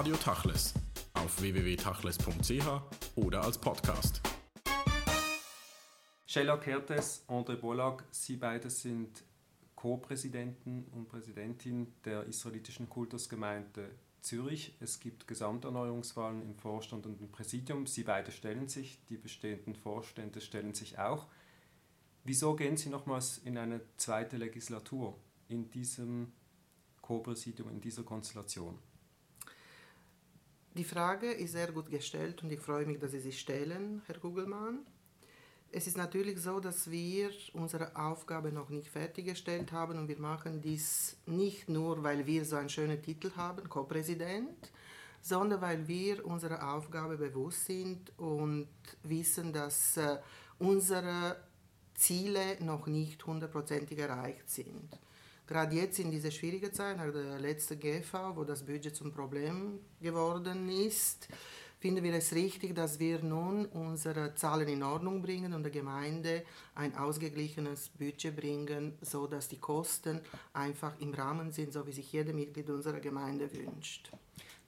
[0.00, 0.72] Radio Tachles
[1.12, 2.66] auf www.tachles.ch
[3.16, 4.22] oder als Podcast.
[6.24, 9.22] Sheila Kertes, André Bollag, Sie beide sind
[9.74, 13.90] Co-Präsidenten und Präsidentin der israelitischen Kultusgemeinde
[14.22, 14.74] Zürich.
[14.80, 17.86] Es gibt Gesamterneuerungswahlen im Vorstand und im Präsidium.
[17.86, 21.26] Sie beide stellen sich, die bestehenden Vorstände stellen sich auch.
[22.24, 26.32] Wieso gehen Sie nochmals in eine zweite Legislatur in diesem
[27.02, 28.78] Co-Präsidium, in dieser Konstellation?
[30.74, 34.18] Die Frage ist sehr gut gestellt und ich freue mich, dass Sie sie stellen, Herr
[34.18, 34.86] Gugelmann.
[35.72, 40.60] Es ist natürlich so, dass wir unsere Aufgabe noch nicht fertiggestellt haben und wir machen
[40.60, 44.70] dies nicht nur, weil wir so einen schönen Titel haben, Co-Präsident,
[45.20, 48.68] sondern weil wir unserer Aufgabe bewusst sind und
[49.02, 50.18] wissen, dass äh,
[50.60, 51.36] unsere
[51.94, 54.98] Ziele noch nicht hundertprozentig erreicht sind.
[55.50, 59.80] Gerade jetzt in dieser schwierigen Zeit, nach der letzten GV, wo das Budget zum Problem
[60.00, 61.26] geworden ist,
[61.80, 66.44] finden wir es richtig, dass wir nun unsere Zahlen in Ordnung bringen und der Gemeinde
[66.76, 70.20] ein ausgeglichenes Budget bringen, so dass die Kosten
[70.52, 74.12] einfach im Rahmen sind, so wie sich jeder Mitglied unserer Gemeinde wünscht.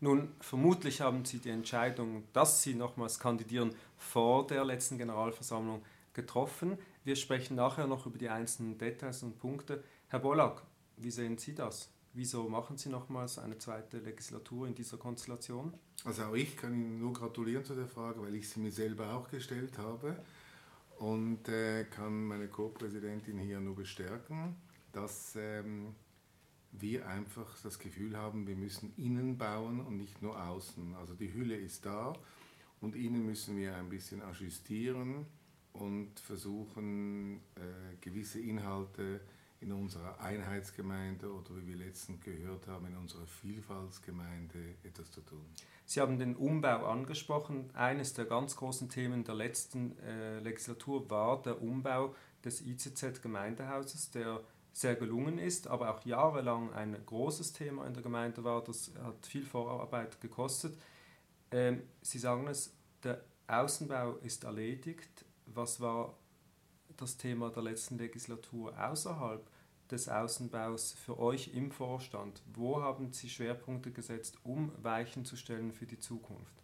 [0.01, 6.77] Nun, vermutlich haben Sie die Entscheidung, dass Sie nochmals kandidieren, vor der letzten Generalversammlung getroffen.
[7.05, 9.84] Wir sprechen nachher noch über die einzelnen Details und Punkte.
[10.09, 10.62] Herr Bollack,
[10.97, 11.91] wie sehen Sie das?
[12.15, 15.73] Wieso machen Sie nochmals eine zweite Legislatur in dieser Konstellation?
[16.05, 19.15] Also auch ich kann Ihnen nur gratulieren zu der Frage, weil ich sie mir selber
[19.15, 20.17] auch gestellt habe
[20.99, 24.57] und äh, kann meine Co-Präsidentin hier nur bestärken,
[24.93, 25.95] dass ähm,
[26.73, 30.95] wir einfach das Gefühl haben, wir müssen innen bauen und nicht nur außen.
[30.97, 32.12] Also die Hülle ist da
[32.81, 35.27] und innen müssen wir ein bisschen ajustieren
[35.73, 39.21] und versuchen, äh, gewisse Inhalte
[39.63, 45.45] in unserer Einheitsgemeinde oder wie wir letztens gehört haben, in unserer Vielfaltsgemeinde etwas zu tun.
[45.85, 47.71] Sie haben den Umbau angesprochen.
[47.75, 52.15] Eines der ganz großen Themen der letzten äh, Legislatur war der Umbau
[52.45, 54.41] des ICZ-Gemeindehauses, der
[54.72, 58.65] sehr gelungen ist, aber auch jahrelang ein großes Thema in der Gemeinde war.
[58.65, 60.78] Das hat viel Vorarbeit gekostet.
[61.51, 66.15] Ähm, Sie sagen es, der Außenbau ist erledigt was war
[66.97, 69.47] das Thema der letzten Legislatur außerhalb
[69.91, 72.42] des Außenbaus für euch im Vorstand?
[72.54, 76.54] Wo haben Sie Schwerpunkte gesetzt, um Weichen zu stellen für die Zukunft?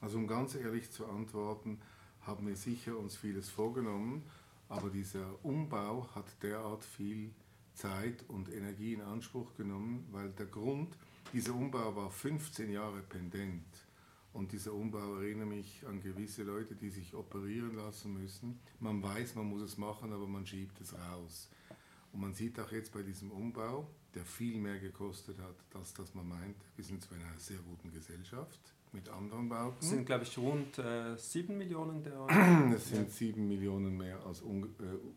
[0.00, 1.80] Also um ganz ehrlich zu antworten,
[2.22, 4.24] haben wir sicher uns vieles vorgenommen,
[4.68, 7.32] aber dieser Umbau hat derart viel
[7.74, 10.96] Zeit und Energie in Anspruch genommen, weil der Grund,
[11.32, 13.64] dieser Umbau war 15 Jahre pendent.
[14.32, 18.60] Und dieser Umbau erinnert mich an gewisse Leute, die sich operieren lassen müssen.
[18.80, 21.50] Man weiß, man muss es machen, aber man schiebt es raus.
[22.12, 26.14] Und man sieht auch jetzt bei diesem Umbau, der viel mehr gekostet hat, als das
[26.14, 26.56] man meint.
[26.76, 28.60] Wir sind zwar in einer sehr guten Gesellschaft
[28.92, 29.78] mit anderen Bauten.
[29.80, 32.26] Es sind, glaube ich, rund äh, 7 Millionen der
[32.74, 34.44] Es sind 7 Millionen mehr, als äh,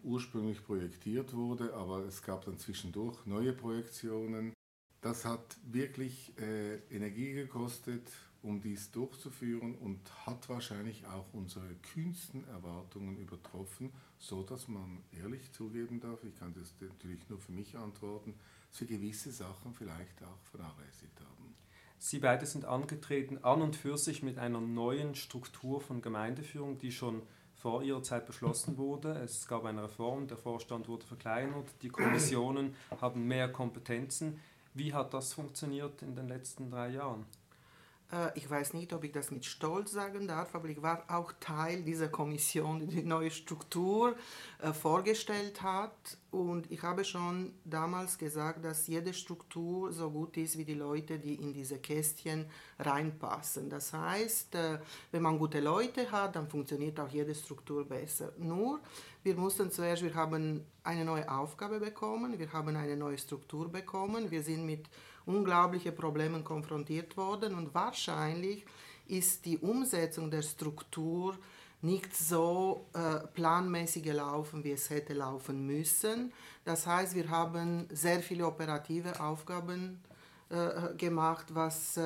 [0.03, 4.53] ursprünglich projektiert wurde, aber es gab dann zwischendurch neue Projektionen.
[5.01, 8.09] Das hat wirklich äh, Energie gekostet,
[8.45, 15.51] um dies durchzuführen und hat wahrscheinlich auch unsere kühnsten Erwartungen übertroffen, so dass man ehrlich
[15.51, 18.35] zugeben darf, ich kann das natürlich nur für mich antworten,
[18.69, 21.55] dass wir gewisse Sachen vielleicht auch vernachlässigt haben.
[21.97, 26.91] Sie beide sind angetreten an und für sich mit einer neuen Struktur von Gemeindeführung, die
[26.91, 27.23] schon
[27.55, 29.13] vor ihrer Zeit beschlossen wurde.
[29.23, 34.39] Es gab eine Reform, der Vorstand wurde verkleinert, die Kommissionen haben mehr Kompetenzen.
[34.75, 37.25] Wie hat das funktioniert in den letzten drei Jahren?
[38.11, 41.31] Äh, ich weiß nicht, ob ich das mit Stolz sagen darf, aber ich war auch
[41.39, 44.15] Teil dieser Kommission, die die neue Struktur
[44.61, 46.17] äh, vorgestellt hat.
[46.31, 51.17] Und ich habe schon damals gesagt, dass jede Struktur so gut ist wie die Leute,
[51.17, 52.45] die in diese Kästchen
[52.79, 53.69] reinpassen.
[53.69, 54.79] Das heißt, äh,
[55.11, 58.33] wenn man gute Leute hat, dann funktioniert auch jede Struktur besser.
[58.37, 58.81] Nur,
[59.23, 64.29] wir mussten zuerst, wir haben eine neue Aufgabe bekommen, wir haben eine neue Struktur bekommen,
[64.29, 64.87] wir sind mit
[65.25, 68.65] unglaublichen Problemen konfrontiert worden und wahrscheinlich
[69.07, 71.37] ist die Umsetzung der Struktur
[71.81, 76.33] nicht so äh, planmäßig gelaufen, wie es hätte laufen müssen.
[76.63, 80.01] Das heißt, wir haben sehr viele operative Aufgaben
[80.49, 82.01] äh, gemacht, was äh,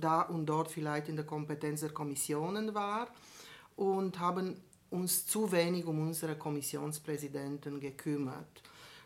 [0.00, 3.08] da und dort vielleicht in der Kompetenz der Kommissionen war
[3.76, 4.56] und haben
[4.90, 8.62] uns zu wenig um unsere Kommissionspräsidenten gekümmert.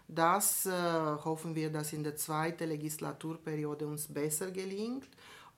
[0.06, 5.08] Das äh, hoffen wir, dass in der zweiten Legislaturperiode uns besser gelingt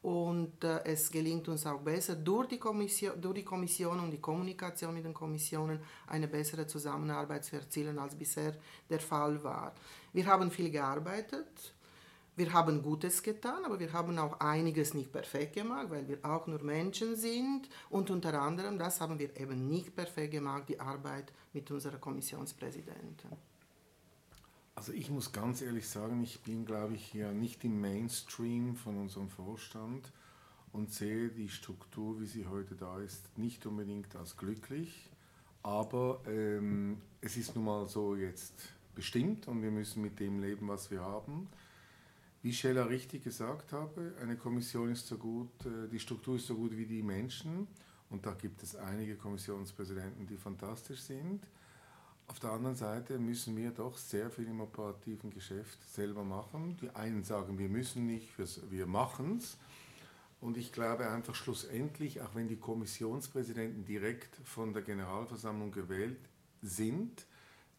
[0.03, 4.21] und äh, es gelingt uns auch besser, durch die, Kommission, durch die Kommission und die
[4.21, 8.55] Kommunikation mit den Kommissionen eine bessere Zusammenarbeit zu erzielen, als bisher
[8.89, 9.75] der Fall war.
[10.13, 11.75] Wir haben viel gearbeitet.
[12.37, 16.47] wir haben Gutes getan, aber wir haben auch einiges nicht perfekt gemacht, weil wir auch
[16.47, 17.69] nur Menschen sind.
[17.91, 23.31] Und unter anderem, das haben wir eben nicht perfekt gemacht, die Arbeit mit unserer Kommissionspräsidentin.
[24.76, 28.99] Also ich muss ganz ehrlich sagen, ich bin, glaube ich, hier nicht im Mainstream von
[28.99, 30.12] unserem Vorstand
[30.70, 35.11] und sehe die Struktur, wie sie heute da ist, nicht unbedingt als glücklich.
[35.62, 38.52] Aber ähm, es ist nun mal so jetzt
[38.94, 41.49] bestimmt und wir müssen mit dem leben, was wir haben.
[42.43, 46.55] Wie Scheller richtig gesagt habe, eine Kommission ist so gut, äh, die Struktur ist so
[46.55, 47.67] gut wie die Menschen
[48.11, 51.46] und da gibt es einige Kommissionspräsidenten, die fantastisch sind.
[52.28, 56.76] Auf der anderen Seite müssen wir doch sehr viel im operativen Geschäft selber machen.
[56.81, 58.31] Die einen sagen, wir müssen nicht,
[58.70, 59.56] wir machen es.
[60.40, 66.19] Und ich glaube einfach schlussendlich, auch wenn die Kommissionspräsidenten direkt von der Generalversammlung gewählt
[66.62, 67.26] sind,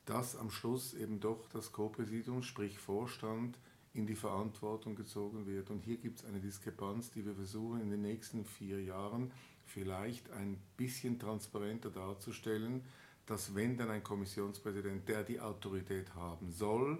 [0.06, 3.58] dass am Schluss eben doch das Co-Präsidium, sprich Vorstand,
[3.94, 5.70] in die Verantwortung gezogen wird.
[5.70, 9.32] Und hier gibt es eine Diskrepanz, die wir versuchen in den nächsten vier Jahren
[9.66, 12.84] vielleicht ein bisschen transparenter darzustellen,
[13.28, 16.98] dass wenn dann ein Kommissionspräsident, der die Autorität haben soll,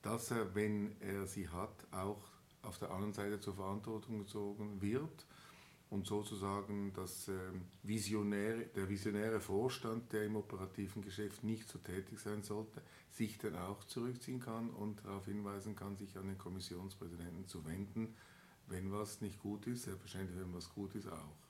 [0.00, 2.22] dass er, wenn er sie hat, auch
[2.62, 5.26] auf der anderen Seite zur Verantwortung gezogen wird
[5.90, 12.18] und sozusagen das ähm, visionäre, der visionäre Vorstand, der im operativen Geschäft nicht so tätig
[12.20, 17.46] sein sollte, sich dann auch zurückziehen kann und darauf hinweisen kann, sich an den Kommissionspräsidenten
[17.48, 18.14] zu wenden,
[18.68, 21.45] wenn was nicht gut ist, selbstverständlich, wenn was gut ist, auch.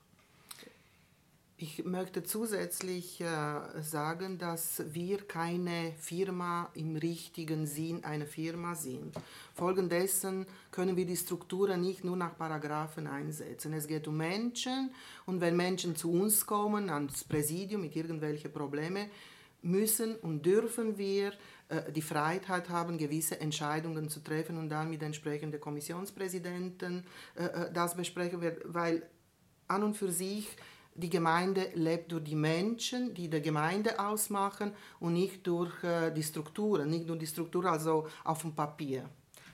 [1.59, 9.15] Ich möchte zusätzlich äh, sagen, dass wir keine Firma im richtigen Sinn eine Firma sind.
[9.55, 13.73] Folgendessen können wir die Strukturen nicht nur nach Paragraphen einsetzen.
[13.73, 14.91] Es geht um Menschen
[15.25, 19.09] und wenn Menschen zu uns kommen, ans Präsidium mit irgendwelchen Problemen,
[19.63, 21.33] müssen und dürfen wir
[21.69, 27.95] äh, die Freiheit haben, gewisse Entscheidungen zu treffen und dann mit entsprechenden Kommissionspräsidenten äh, das
[27.95, 29.09] besprechen weil
[29.67, 30.55] an und für sich
[30.97, 36.23] die Gemeinde lebt durch die Menschen, die die Gemeinde ausmachen und nicht durch äh, die
[36.23, 39.07] Strukturen, nicht nur die Struktur also auf dem Papier.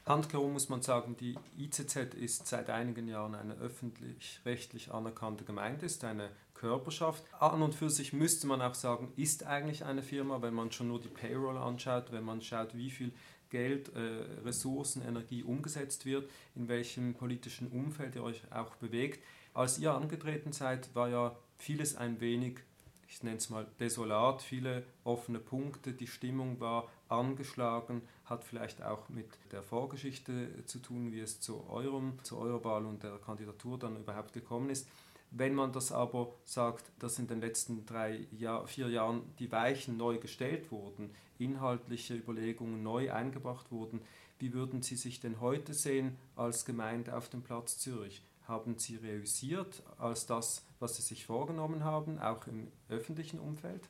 [0.06, 6.04] Handkehrum muss man sagen, die ICZ ist seit einigen Jahren eine öffentlich-rechtlich anerkannte Gemeinde, ist
[6.04, 7.24] eine Körperschaft.
[7.40, 10.90] An und für sich müsste man auch sagen, ist eigentlich eine Firma, wenn man schon
[10.90, 13.14] nur die Payroll anschaut, wenn man schaut, wie viel
[13.50, 14.00] Geld, äh,
[14.44, 19.24] Ressourcen, Energie umgesetzt wird, in welchem politischen Umfeld ihr euch auch bewegt.
[19.54, 22.60] Als ihr angetreten seid, war ja vieles ein wenig,
[23.08, 29.10] ich nenne es mal desolat, viele offene Punkte, die Stimmung war angeschlagen, hat vielleicht auch
[29.10, 33.78] mit der Vorgeschichte zu tun, wie es zu eurem, zu eurer Wahl und der Kandidatur
[33.78, 34.88] dann überhaupt gekommen ist.
[35.30, 39.98] Wenn man das aber sagt, dass in den letzten drei, Jahr, vier Jahren die Weichen
[39.98, 44.02] neu gestellt wurden, inhaltliche Überlegungen neu eingebracht wurden,
[44.40, 48.24] wie würden Sie sich denn heute sehen als Gemeinde auf dem Platz Zürich?
[48.48, 53.90] Haben Sie realisiert als das, was Sie sich vorgenommen haben, auch im öffentlichen Umfeld?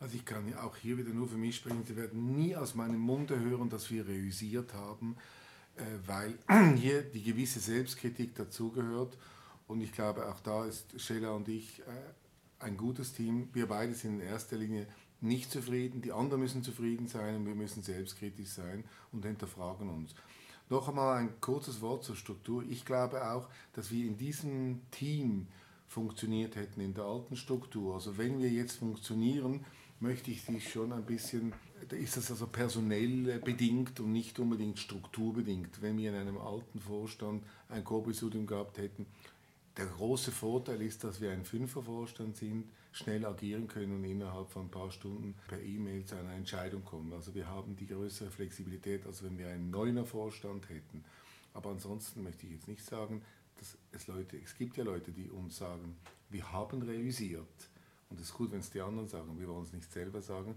[0.00, 1.84] Also ich kann ja auch hier wieder nur für mich sprechen.
[1.84, 5.16] Sie werden nie aus meinem Munde hören, dass wir realisiert haben,
[5.76, 6.38] äh, weil
[6.76, 9.16] hier die gewisse Selbstkritik dazugehört.
[9.66, 11.84] Und ich glaube, auch da ist Sheila und ich äh,
[12.58, 13.48] ein gutes Team.
[13.52, 14.86] Wir beide sind in erster Linie
[15.20, 20.14] nicht zufrieden, die anderen müssen zufrieden sein und wir müssen selbstkritisch sein und hinterfragen uns.
[20.74, 22.64] Noch einmal ein kurzes Wort zur Struktur.
[22.68, 25.46] Ich glaube auch, dass wir in diesem Team
[25.86, 27.94] funktioniert hätten in der alten Struktur.
[27.94, 29.64] Also wenn wir jetzt funktionieren,
[30.00, 31.52] möchte ich sie schon ein bisschen,
[31.90, 35.80] ist das also personell bedingt und nicht unbedingt strukturbedingt.
[35.80, 39.06] Wenn wir in einem alten Vorstand ein Co-Präsidium gehabt hätten,
[39.76, 42.64] der große Vorteil ist, dass wir ein Fünfervorstand sind,
[42.94, 47.12] schnell agieren können und innerhalb von ein paar Stunden per E-Mail zu einer Entscheidung kommen.
[47.12, 51.04] Also wir haben die größere Flexibilität, als wenn wir einen neuner Vorstand hätten.
[51.54, 53.22] Aber ansonsten möchte ich jetzt nicht sagen,
[53.56, 55.96] dass es Leute, es gibt ja Leute, die uns sagen,
[56.30, 57.68] wir haben realisiert.
[58.10, 60.54] Und es ist gut, wenn es die anderen sagen, wir wollen es nicht selber sagen.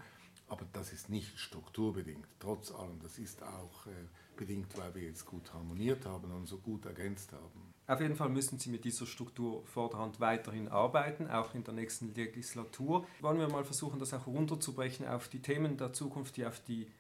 [0.48, 2.28] Aber das ist nicht strukturbedingt.
[2.40, 3.90] Trotz allem, das ist auch äh,
[4.36, 7.74] bedingt, weil wir jetzt gut harmoniert haben und so gut ergänzt haben.
[7.88, 12.14] Auf jeden Fall müssen Sie mit dieser Struktur vorderhand weiterhin arbeiten, auch in der nächsten
[12.14, 13.08] Legislatur.
[13.22, 16.92] Wollen wir mal versuchen, das auch runterzubrechen auf die Themen der Zukunft, die auf die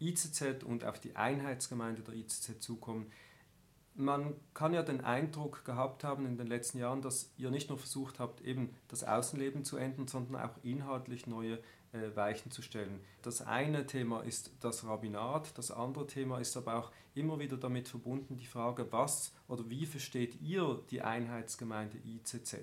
[0.00, 3.10] ICZ und auf die Einheitsgemeinde der ICZ zukommen.
[3.96, 7.78] Man kann ja den Eindruck gehabt haben in den letzten Jahren, dass ihr nicht nur
[7.78, 11.60] versucht habt, eben das Außenleben zu ändern, sondern auch inhaltlich neue
[11.92, 13.00] äh, Weichen zu stellen.
[13.22, 17.86] Das eine Thema ist das Rabbinat, das andere Thema ist aber auch immer wieder damit
[17.86, 22.56] verbunden die Frage, was oder wie versteht ihr die Einheitsgemeinde ICZ?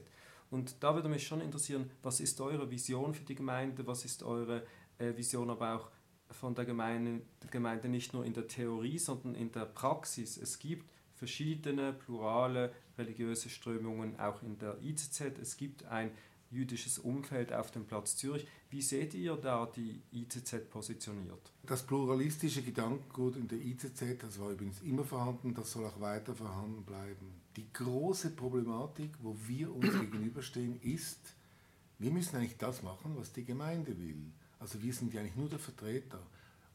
[0.50, 4.22] Und da würde mich schon interessieren, was ist eure Vision für die Gemeinde, was ist
[4.22, 4.64] eure
[4.98, 5.90] äh, Vision aber auch
[6.30, 10.38] von der Gemeinde, Gemeinde nicht nur in der Theorie, sondern in der Praxis.
[10.38, 10.90] Es gibt
[11.22, 15.38] verschiedene plurale religiöse Strömungen auch in der IZZ.
[15.40, 16.10] Es gibt ein
[16.50, 18.48] jüdisches Umfeld auf dem Platz Zürich.
[18.72, 21.52] Wie seht ihr da die IZZ positioniert?
[21.62, 26.34] Das pluralistische Gedankengut in der IZZ, das war übrigens immer vorhanden, das soll auch weiter
[26.34, 27.40] vorhanden bleiben.
[27.56, 31.36] Die große Problematik, wo wir uns gegenüberstehen, ist,
[32.00, 34.32] wir müssen eigentlich das machen, was die Gemeinde will.
[34.58, 36.20] Also wir sind ja eigentlich nur der Vertreter.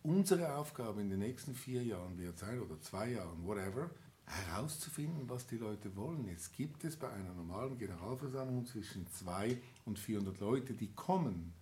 [0.04, 3.90] Unsere Aufgabe in den nächsten vier Jahren wird sein, oder zwei Jahren, whatever,
[4.26, 6.26] herauszufinden, was die Leute wollen.
[6.26, 11.54] Jetzt gibt es bei einer normalen Generalversammlung zwischen 200 und 400 Leute, die kommen.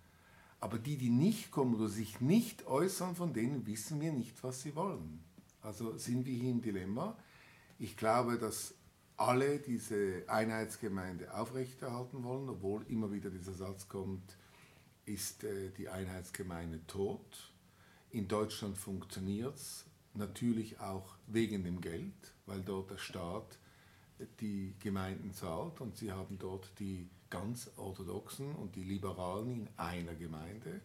[0.59, 4.63] Aber die, die nicht kommen oder sich nicht äußern, von denen wissen wir nicht, was
[4.63, 5.23] sie wollen.
[5.61, 7.15] Also sind wir hier im Dilemma.
[7.77, 8.73] Ich glaube, dass
[9.17, 14.37] alle diese Einheitsgemeinde aufrechterhalten wollen, obwohl immer wieder dieser Satz kommt,
[15.05, 17.53] ist äh, die Einheitsgemeinde tot.
[18.11, 19.85] In Deutschland funktioniert es,
[20.17, 23.59] natürlich auch wegen dem Geld, weil dort der Staat
[24.39, 30.15] die Gemeinden zahlt und sie haben dort die ganz orthodoxen und die Liberalen in einer
[30.15, 30.81] Gemeinde.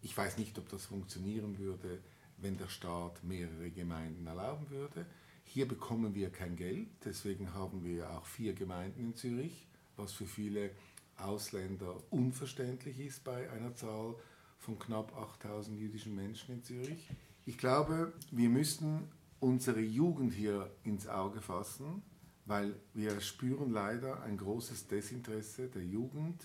[0.00, 2.00] Ich weiß nicht, ob das funktionieren würde,
[2.38, 5.06] wenn der Staat mehrere Gemeinden erlauben würde.
[5.44, 10.26] Hier bekommen wir kein Geld, deswegen haben wir auch vier Gemeinden in Zürich, was für
[10.26, 10.70] viele
[11.16, 14.14] Ausländer unverständlich ist bei einer Zahl
[14.58, 17.10] von knapp 8000 jüdischen Menschen in Zürich.
[17.44, 19.08] Ich glaube, wir müssen
[19.40, 22.02] unsere Jugend hier ins Auge fassen,
[22.46, 26.40] weil wir spüren leider ein großes Desinteresse der Jugend,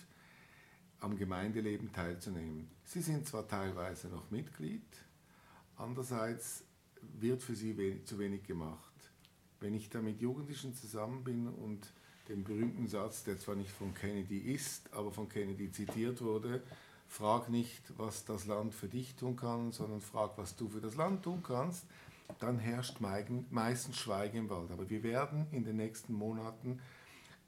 [0.98, 2.68] am Gemeindeleben teilzunehmen.
[2.82, 4.82] Sie sind zwar teilweise noch Mitglied,
[5.76, 6.64] andererseits
[7.00, 8.92] wird für sie zu wenig gemacht.
[9.60, 11.92] Wenn ich da mit Jugendlichen zusammen bin und
[12.28, 16.64] den berühmten Satz, der zwar nicht von Kennedy ist, aber von Kennedy zitiert wurde,
[17.08, 20.94] frag nicht, was das Land für dich tun kann, sondern frag, was du für das
[20.94, 21.84] Land tun kannst,
[22.38, 22.98] dann herrscht
[23.50, 24.70] meistens Schweigen im Wald.
[24.70, 26.80] Aber wir werden in den nächsten Monaten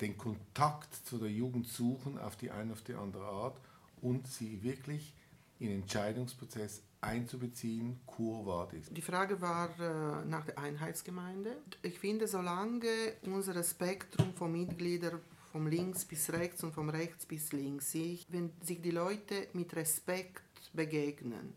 [0.01, 3.61] den Kontakt zu der Jugend suchen auf die eine auf die andere Art
[4.01, 5.13] und sie wirklich
[5.59, 8.89] in den Entscheidungsprozess einzubeziehen, Kur vadis.
[8.91, 11.57] Die Frage war äh, nach der Einheitsgemeinde.
[11.83, 12.89] Ich finde, solange
[13.27, 15.21] unser Spektrum von Mitgliedern
[15.53, 17.95] vom links bis rechts und vom rechts bis links.
[17.95, 20.43] wenn sich die Leute mit Respekt
[20.73, 21.55] begegnen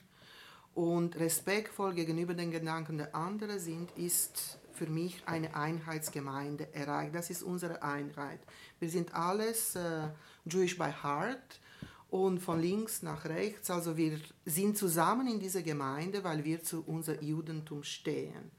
[0.73, 7.13] und respektvoll gegenüber den Gedanken der anderen sind, ist für mich eine Einheitsgemeinde erreicht.
[7.13, 8.39] Das ist unsere Einheit.
[8.79, 10.09] Wir sind alles äh,
[10.45, 11.59] Jewish by Heart
[12.09, 13.69] und von links nach rechts.
[13.69, 18.51] Also wir sind zusammen in dieser Gemeinde, weil wir zu unser Judentum stehen.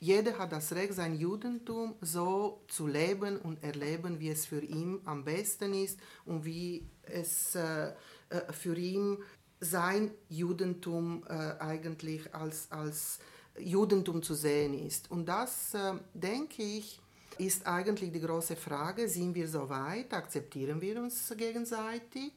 [0.00, 5.00] Jeder hat das Recht, sein Judentum so zu leben und erleben, wie es für ihn
[5.04, 7.92] am besten ist und wie es äh,
[8.30, 9.18] äh, für ihn
[9.60, 13.18] sein Judentum äh, eigentlich als, als
[13.58, 15.10] Judentum zu sehen ist.
[15.10, 16.98] Und das, äh, denke ich,
[17.36, 22.32] ist eigentlich die große Frage, sind wir so weit, akzeptieren wir uns gegenseitig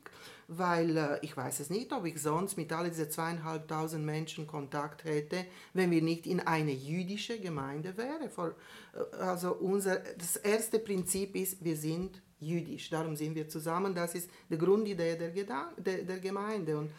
[0.48, 5.04] weil äh, ich weiß es nicht, ob ich sonst mit all diesen zweieinhalbtausend Menschen Kontakt
[5.04, 8.30] hätte, wenn wir nicht in eine jüdische Gemeinde wären.
[8.30, 14.16] Äh, also unser, das erste Prinzip ist, wir sind jüdisch, darum sind wir zusammen, das
[14.16, 16.78] ist die Grundidee der, der, der Gemeinde.
[16.78, 16.92] Und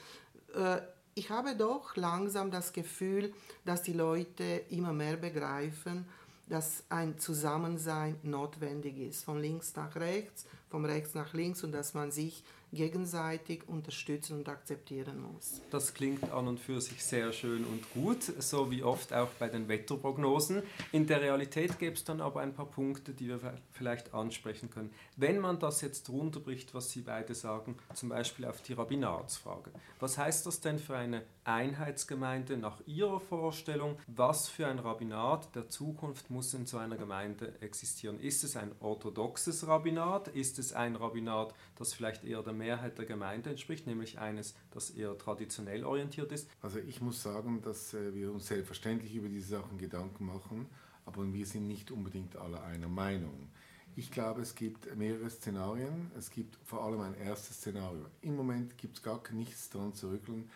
[0.55, 0.81] äh,
[1.15, 3.33] ich habe doch langsam das Gefühl,
[3.65, 6.07] dass die Leute immer mehr begreifen,
[6.49, 11.95] dass ein Zusammensein notwendig ist, von links nach rechts, von rechts nach links und dass
[11.95, 15.61] man sich gegenseitig unterstützen und akzeptieren muss.
[15.71, 19.49] Das klingt an und für sich sehr schön und gut, so wie oft auch bei
[19.49, 20.63] den Wetterprognosen.
[20.93, 23.41] In der Realität gäbe es dann aber ein paar Punkte, die wir
[23.73, 24.91] vielleicht ansprechen können.
[25.17, 29.71] Wenn man das jetzt runterbricht, was Sie beide sagen, zum Beispiel auf die Rabbinatsfrage.
[30.01, 33.99] Was heißt das denn für eine Einheitsgemeinde nach Ihrer Vorstellung?
[34.07, 38.21] Was für ein Rabbinat der Zukunft muss in so einer Gemeinde existieren?
[38.21, 40.29] Ist es ein orthodoxes Rabbinat?
[40.29, 44.91] Ist es ein Rabbinat, das vielleicht eher der Mehrheit der Gemeinde entspricht, nämlich eines, das
[44.91, 46.49] eher traditionell orientiert ist?
[46.63, 50.67] Also ich muss sagen, dass äh, wir uns selbstverständlich über diese Sachen Gedanken machen,
[51.07, 53.51] aber wir sind nicht unbedingt alle einer Meinung.
[53.97, 56.11] Ich glaube, es gibt mehrere Szenarien.
[56.19, 58.05] Es gibt vor allem ein erstes Szenario.
[58.23, 60.51] Im Moment gibt es gar nichts daran zu rütteln,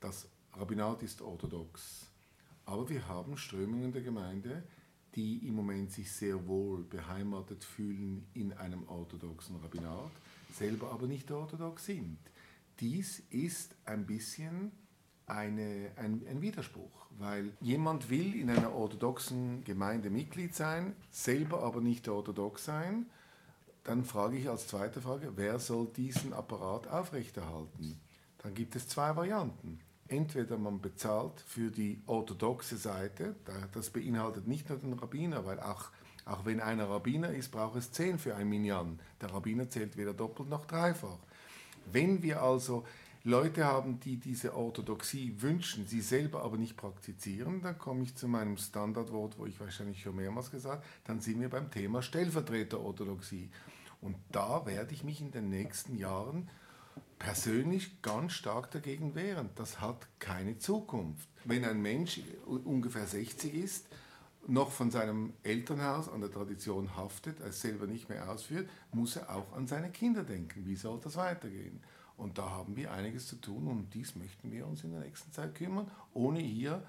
[0.00, 2.06] das Rabbinat ist orthodox.
[2.64, 4.64] Aber wir haben Strömungen der Gemeinde,
[5.14, 10.10] die im Moment sich sehr wohl beheimatet fühlen in einem orthodoxen Rabbinat,
[10.52, 12.18] selber aber nicht orthodox sind.
[12.80, 14.72] Dies ist ein bisschen
[15.26, 21.80] eine, ein, ein Widerspruch, weil jemand will in einer orthodoxen Gemeinde Mitglied sein, selber aber
[21.80, 23.06] nicht orthodox sein.
[23.84, 28.00] Dann frage ich als zweite Frage, wer soll diesen Apparat aufrechterhalten?
[28.38, 29.80] Dann gibt es zwei Varianten.
[30.08, 33.34] Entweder man bezahlt für die orthodoxe Seite,
[33.72, 35.90] das beinhaltet nicht nur den Rabbiner, weil auch,
[36.24, 39.00] auch wenn einer Rabbiner ist, braucht es zehn für ein Minyan.
[39.20, 41.18] Der Rabbiner zählt weder doppelt noch dreifach.
[41.90, 42.84] Wenn wir also
[43.24, 48.28] Leute haben, die diese Orthodoxie wünschen, sie selber aber nicht praktizieren, dann komme ich zu
[48.28, 53.50] meinem Standardwort, wo ich wahrscheinlich schon mehrmals gesagt habe, dann sind wir beim Thema Stellvertreterorthodoxie.
[54.00, 56.48] Und da werde ich mich in den nächsten Jahren
[57.18, 59.50] persönlich ganz stark dagegen wehren.
[59.54, 61.28] Das hat keine Zukunft.
[61.44, 63.88] Wenn ein Mensch ungefähr 60 ist,
[64.48, 69.34] noch von seinem Elternhaus an der Tradition haftet, es selber nicht mehr ausführt, muss er
[69.34, 70.66] auch an seine Kinder denken.
[70.66, 71.82] Wie soll das weitergehen?
[72.16, 75.32] Und da haben wir einiges zu tun und dies möchten wir uns in der nächsten
[75.32, 76.82] Zeit kümmern, ohne hier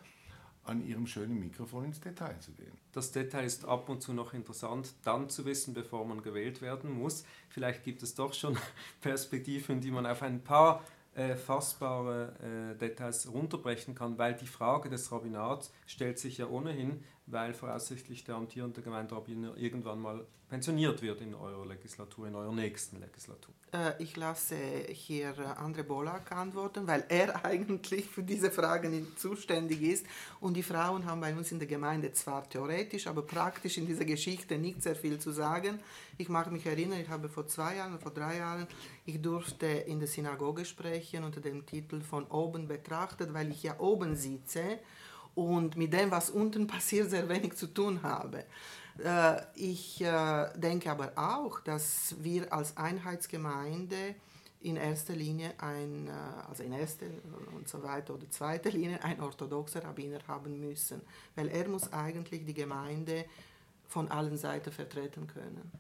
[0.67, 2.71] an Ihrem schönen Mikrofon ins Detail zu gehen.
[2.91, 6.91] Das Detail ist ab und zu noch interessant, dann zu wissen, bevor man gewählt werden
[6.91, 7.25] muss.
[7.49, 8.57] Vielleicht gibt es doch schon
[9.01, 10.83] Perspektiven, die man auf ein paar
[11.15, 17.03] äh, fassbare äh, Details runterbrechen kann, weil die Frage des Rabbinats stellt sich ja ohnehin,
[17.27, 23.01] weil voraussichtlich der amtierende Gemeinderabbiner irgendwann mal pensioniert wird in eurer Legislatur, in eurer nächsten
[23.01, 23.53] Legislatur.
[23.73, 29.81] Äh, ich lasse hier äh, André Bolak antworten, weil er eigentlich für diese Fragen zuständig
[29.81, 30.05] ist.
[30.39, 34.05] Und die Frauen haben bei uns in der Gemeinde zwar theoretisch, aber praktisch in dieser
[34.05, 35.79] Geschichte nicht sehr viel zu sagen.
[36.17, 38.67] Ich mag mich erinnern, ich habe vor zwei Jahren, vor drei Jahren,
[39.05, 43.77] ich durfte in der Synagoge sprechen unter dem Titel von oben betrachtet, weil ich ja
[43.79, 44.79] oben sitze
[45.37, 48.43] und mit dem, was unten passiert, sehr wenig zu tun habe.
[49.03, 54.15] Äh, ich äh, denke aber auch, dass wir als Einheitsgemeinde
[54.61, 56.11] in erster Linie ein, äh,
[56.49, 57.05] also in erster
[57.55, 61.01] und so weiter oder zweiter Linie ein orthodoxer Rabbiner haben müssen,
[61.35, 63.25] weil er muss eigentlich die Gemeinde
[63.87, 65.71] von allen Seiten vertreten können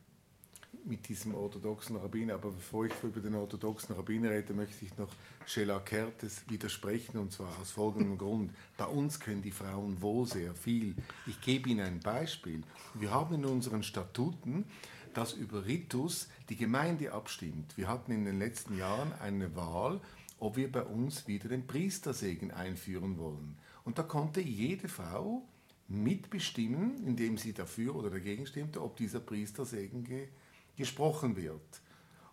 [0.87, 2.35] mit diesem orthodoxen Rabbiner.
[2.35, 5.09] Aber bevor ich über den orthodoxen Rabbiner rede, möchte ich noch
[5.45, 8.51] Sheila Kertes widersprechen und zwar aus folgendem Grund.
[8.77, 10.95] Bei uns können die Frauen wohl sehr viel.
[11.25, 12.63] Ich gebe Ihnen ein Beispiel.
[12.93, 14.65] Wir haben in unseren Statuten,
[15.13, 17.77] dass über Ritus die Gemeinde abstimmt.
[17.77, 19.99] Wir hatten in den letzten Jahren eine Wahl,
[20.39, 23.57] ob wir bei uns wieder den Priestersegen einführen wollen.
[23.83, 25.43] Und da konnte jede Frau
[25.87, 30.27] mitbestimmen, indem sie dafür oder dagegen stimmte, ob dieser Priestersegen ge
[30.77, 31.81] gesprochen wird.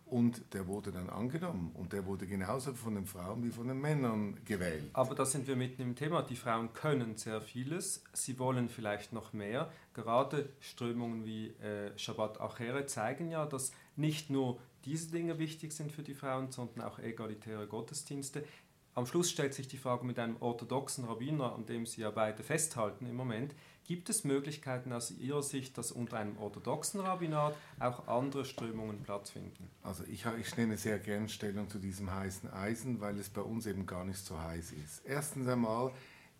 [0.05, 3.81] Und der wurde dann angenommen und der wurde genauso von den Frauen wie von den
[3.81, 4.91] Männern gewählt.
[4.93, 6.21] Aber da sind wir mitten im Thema.
[6.21, 9.71] Die Frauen können sehr vieles, sie wollen vielleicht noch mehr.
[9.95, 15.91] Gerade Strömungen wie äh, Shabbat Achere zeigen ja, dass nicht nur diese Dinge wichtig sind
[15.91, 18.45] für die Frauen, sondern auch egalitäre Gottesdienste.
[18.93, 22.43] Am Schluss stellt sich die Frage mit einem orthodoxen Rabbiner, an dem Sie ja beide
[22.43, 23.55] festhalten im Moment,
[23.85, 29.29] Gibt es Möglichkeiten aus Ihrer Sicht, dass unter einem orthodoxen Rabbinat auch andere Strömungen Platz
[29.29, 29.69] finden?
[29.83, 33.67] Also ich, ich nehme sehr gern Stellung zu diesem heißen Eisen, weil es bei uns
[33.67, 35.05] eben gar nicht so heiß ist.
[35.05, 35.91] Erstens einmal,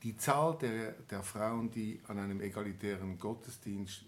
[0.01, 4.05] die Zahl der, der Frauen, die an einem egalitären Gottesdienst,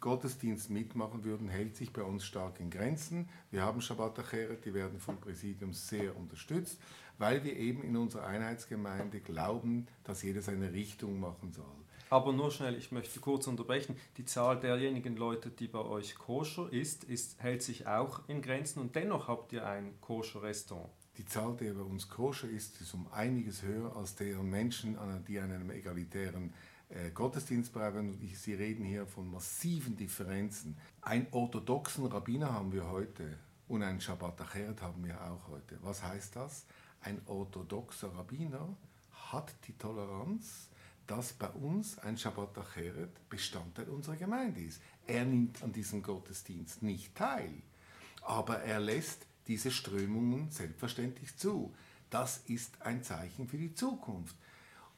[0.00, 3.28] Gottesdienst mitmachen würden, hält sich bei uns stark in Grenzen.
[3.52, 6.80] Wir haben Shabbat Acheret, die werden vom Präsidium sehr unterstützt,
[7.18, 11.64] weil wir eben in unserer Einheitsgemeinde glauben, dass jeder seine Richtung machen soll.
[12.10, 13.96] Aber nur schnell, ich möchte kurz unterbrechen.
[14.16, 18.80] Die Zahl derjenigen Leute, die bei euch koscher ist, ist hält sich auch in Grenzen
[18.80, 20.90] und dennoch habt ihr ein koscher Restaurant.
[21.18, 25.38] Die Zahl, der bei uns koscher ist, ist um einiges höher als der Menschen, die
[25.38, 26.52] an einem egalitären
[26.88, 27.98] äh, Gottesdienst bleiben.
[27.98, 30.76] Und Sie reden hier von massiven Differenzen.
[31.02, 35.78] Einen orthodoxen Rabbiner haben wir heute und einen Shabbat Acheret haben wir auch heute.
[35.82, 36.66] Was heißt das?
[37.02, 38.76] Ein orthodoxer Rabbiner
[39.30, 40.69] hat die Toleranz,
[41.10, 44.80] dass bei uns ein Shabbat Acheret Bestandteil unserer Gemeinde ist.
[45.08, 47.52] Er nimmt an diesem Gottesdienst nicht teil,
[48.22, 51.74] aber er lässt diese Strömungen selbstverständlich zu.
[52.10, 54.36] Das ist ein Zeichen für die Zukunft.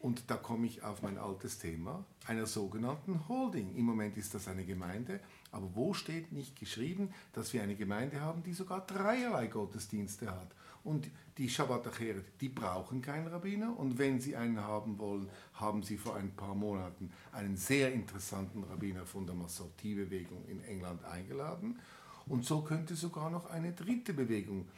[0.00, 3.74] Und da komme ich auf mein altes Thema einer sogenannten Holding.
[3.74, 5.18] Im Moment ist das eine Gemeinde,
[5.50, 10.48] aber wo steht nicht geschrieben, dass wir eine Gemeinde haben, die sogar dreierlei Gottesdienste hat?
[10.84, 13.78] Und die Shabbat Acheret, die brauchen keinen Rabbiner.
[13.78, 18.64] Und wenn sie einen haben wollen, haben sie vor ein paar Monaten einen sehr interessanten
[18.64, 21.78] Rabbiner von der Massorti-Bewegung in England eingeladen.
[22.26, 24.68] Und so könnte sogar noch eine dritte Bewegung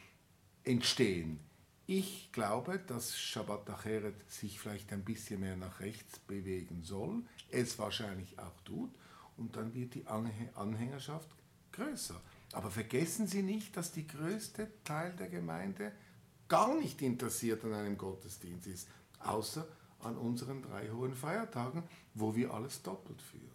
[0.63, 1.39] entstehen.
[1.87, 7.77] Ich glaube, dass Shabbat Acheret sich vielleicht ein bisschen mehr nach rechts bewegen soll, es
[7.77, 8.89] wahrscheinlich auch tut,
[9.37, 11.29] und dann wird die Anhängerschaft
[11.73, 12.19] größer.
[12.53, 15.91] Aber vergessen Sie nicht, dass die größte Teil der Gemeinde
[16.47, 18.87] gar nicht interessiert an einem Gottesdienst ist,
[19.19, 19.67] außer
[19.99, 23.51] an unseren drei hohen Feiertagen, wo wir alles doppelt führen.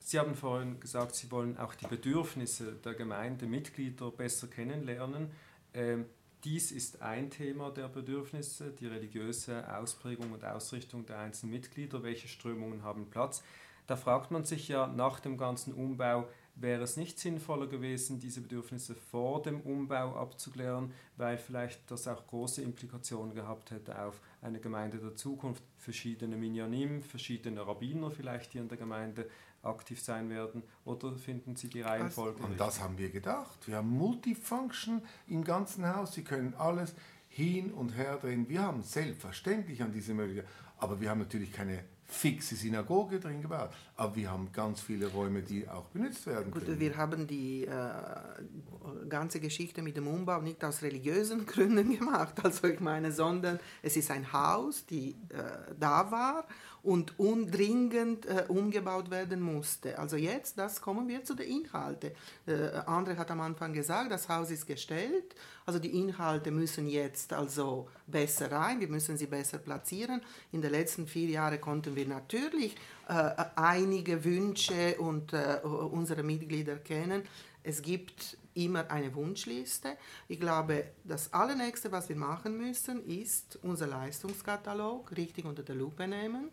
[0.00, 5.30] Sie haben vorhin gesagt, Sie wollen auch die Bedürfnisse der Gemeindemitglieder besser kennenlernen.
[5.72, 6.06] Ähm,
[6.44, 12.02] Dies ist ein Thema der Bedürfnisse, die religiöse Ausprägung und Ausrichtung der einzelnen Mitglieder.
[12.02, 13.44] Welche Strömungen haben Platz?
[13.86, 18.40] Da fragt man sich ja nach dem ganzen Umbau, wäre es nicht sinnvoller gewesen, diese
[18.40, 24.60] Bedürfnisse vor dem Umbau abzuklären, weil vielleicht das auch große Implikationen gehabt hätte auf eine
[24.60, 29.28] Gemeinde der Zukunft, verschiedene Minyanim, verschiedene Rabbiner vielleicht, die in der Gemeinde
[29.62, 30.62] aktiv sein werden?
[30.84, 32.42] Oder finden Sie die Reihenfolge?
[32.42, 33.66] Und das haben wir gedacht.
[33.66, 36.14] Wir haben Multifunction im ganzen Haus.
[36.14, 36.94] Sie können alles
[37.28, 38.48] hin und her drehen.
[38.48, 43.70] Wir haben selbstverständlich an diese Möglichkeit, aber wir haben natürlich keine fixe Synagoge drin gebaut.
[43.96, 46.80] Aber wir haben ganz viele Räume, die auch benutzt werden Gut, können.
[46.80, 52.66] wir haben die äh, ganze Geschichte mit dem Umbau nicht aus religiösen Gründen gemacht, also
[52.68, 56.44] ich meine, sondern es ist ein Haus, die äh, da war
[56.82, 59.98] und undringend äh, umgebaut werden musste.
[59.98, 62.10] Also jetzt, das kommen wir zu den Inhalten.
[62.46, 62.52] Äh,
[62.86, 67.88] André hat am Anfang gesagt, das Haus ist gestellt, also die Inhalte müssen jetzt also
[68.06, 70.20] besser rein, wir müssen sie besser platzieren.
[70.50, 72.74] In den letzten vier Jahren konnten wir natürlich
[73.08, 77.22] äh, einige Wünsche und äh, unsere Mitglieder kennen.
[77.62, 79.96] Es gibt immer eine Wunschliste.
[80.28, 86.06] Ich glaube, das Allernächste, was wir machen müssen, ist unser Leistungskatalog richtig unter der Lupe
[86.06, 86.50] nehmen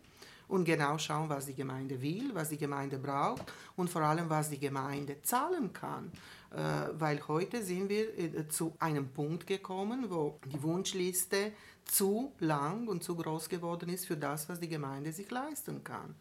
[0.50, 3.42] und genau schauen, was die Gemeinde will, was die Gemeinde braucht
[3.76, 6.10] und vor allem, was die Gemeinde zahlen kann.
[6.50, 11.52] Äh, weil heute sind wir äh, zu einem Punkt gekommen, wo die Wunschliste
[11.84, 16.14] zu lang und zu groß geworden ist für das, was die Gemeinde sich leisten kann.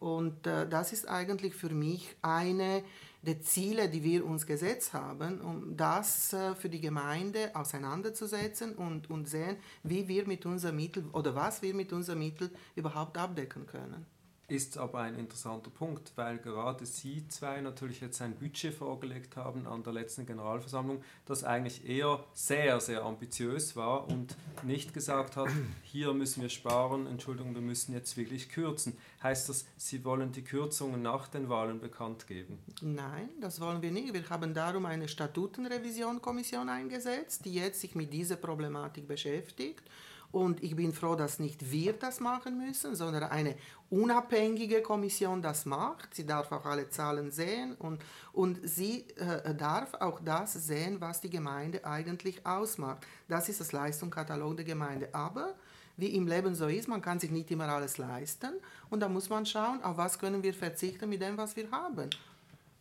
[0.00, 2.82] Und äh, das ist eigentlich für mich eine
[3.22, 9.10] der Ziele, die wir uns gesetzt haben, um das äh, für die Gemeinde auseinanderzusetzen und,
[9.10, 13.66] und sehen, wie wir mit unseren Mitteln oder was wir mit unseren Mitteln überhaupt abdecken
[13.66, 14.06] können
[14.50, 19.66] ist aber ein interessanter Punkt, weil gerade Sie zwei natürlich jetzt ein Budget vorgelegt haben
[19.66, 25.48] an der letzten Generalversammlung, das eigentlich eher sehr, sehr ambitiös war und nicht gesagt hat,
[25.82, 28.96] hier müssen wir sparen, Entschuldigung, wir müssen jetzt wirklich kürzen.
[29.22, 32.58] Heißt das, Sie wollen die Kürzungen nach den Wahlen bekannt geben?
[32.82, 34.12] Nein, das wollen wir nicht.
[34.12, 39.84] Wir haben darum eine Statutenrevision-Kommission eingesetzt, die jetzt sich mit dieser Problematik beschäftigt
[40.32, 43.56] und ich bin froh, dass nicht wir das machen müssen, sondern eine
[43.90, 46.14] unabhängige Kommission das macht.
[46.14, 48.00] Sie darf auch alle Zahlen sehen und,
[48.32, 53.04] und sie äh, darf auch das sehen, was die Gemeinde eigentlich ausmacht.
[53.28, 55.12] Das ist das Leistungskatalog der Gemeinde.
[55.12, 55.54] Aber
[55.96, 58.52] wie im Leben so ist, man kann sich nicht immer alles leisten
[58.88, 62.08] und da muss man schauen, auf was können wir verzichten mit dem, was wir haben.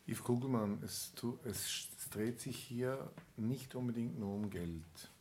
[0.08, 5.12] Yves Kugelmann, es, es dreht sich hier nicht unbedingt nur um Geld.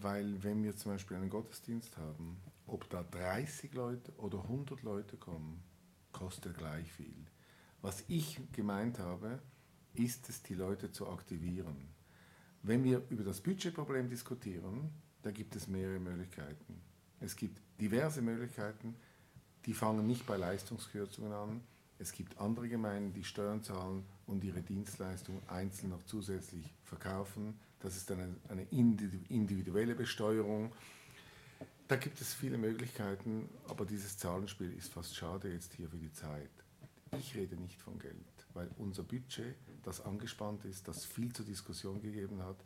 [0.00, 5.16] Weil wenn wir zum Beispiel einen Gottesdienst haben, ob da 30 Leute oder 100 Leute
[5.16, 5.62] kommen,
[6.12, 7.26] kostet gleich viel.
[7.82, 9.40] Was ich gemeint habe,
[9.94, 11.88] ist es, die Leute zu aktivieren.
[12.62, 14.90] Wenn wir über das Budgetproblem diskutieren,
[15.22, 16.80] da gibt es mehrere Möglichkeiten.
[17.20, 18.96] Es gibt diverse Möglichkeiten,
[19.64, 21.60] die fangen nicht bei Leistungskürzungen an.
[21.98, 27.58] Es gibt andere Gemeinden, die Steuern zahlen und ihre Dienstleistung einzeln noch zusätzlich verkaufen.
[27.80, 30.72] Das ist dann eine individuelle Besteuerung.
[31.88, 36.12] Da gibt es viele Möglichkeiten, aber dieses Zahlenspiel ist fast schade jetzt hier für die
[36.12, 36.50] Zeit.
[37.16, 42.00] Ich rede nicht von Geld, weil unser Budget, das angespannt ist, das viel zur Diskussion
[42.00, 42.56] gegeben hat,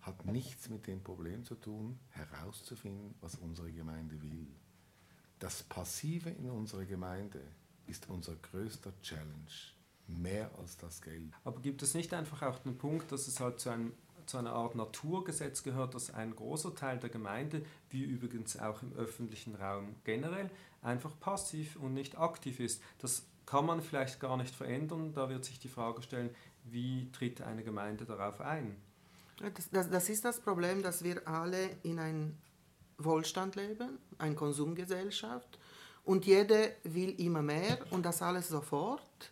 [0.00, 4.48] hat nichts mit dem Problem zu tun, herauszufinden, was unsere Gemeinde will.
[5.38, 7.40] Das Passive in unserer Gemeinde
[7.86, 9.52] ist unser größter Challenge,
[10.08, 11.32] mehr als das Geld.
[11.44, 13.92] Aber gibt es nicht einfach auch den Punkt, dass es halt zu einem
[14.28, 18.92] zu einer Art Naturgesetz gehört, dass ein großer Teil der Gemeinde, wie übrigens auch im
[18.94, 20.50] öffentlichen Raum generell,
[20.82, 22.82] einfach passiv und nicht aktiv ist.
[22.98, 25.12] Das kann man vielleicht gar nicht verändern.
[25.14, 26.30] Da wird sich die Frage stellen,
[26.64, 28.76] wie tritt eine Gemeinde darauf ein?
[29.54, 32.36] Das, das, das ist das Problem, dass wir alle in einem
[32.98, 35.58] Wohlstand leben, eine Konsumgesellschaft
[36.04, 39.30] und jeder will immer mehr und das alles sofort.